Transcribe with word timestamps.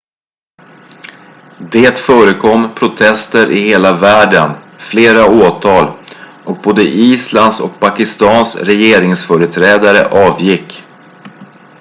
det 1.71 1.97
förekom 1.97 2.73
protester 2.75 3.51
i 3.51 3.61
hela 3.67 3.99
världen 3.99 4.51
flera 4.79 5.25
åtal 5.45 5.97
och 6.45 6.57
både 6.63 6.83
islands 6.83 7.59
och 7.59 7.79
pakistans 7.79 8.55
regeringsföreträdare 8.57 10.27
avgick 10.27 10.83